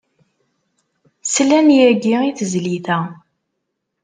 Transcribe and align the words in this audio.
Slant 1.31 1.69
yagi 1.79 2.15
i 2.29 2.31
tezlit-a. 2.39 2.99